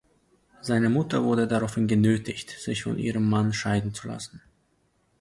Seine 0.61 0.89
Mutter 0.89 1.23
wurde 1.25 1.47
daraufhin 1.47 1.87
genötigt, 1.87 2.49
sich 2.49 2.81
von 2.81 2.97
ihrem 2.97 3.29
Mann 3.29 3.53
scheiden 3.53 3.93
zu 3.93 4.07
lassen. 4.07 4.41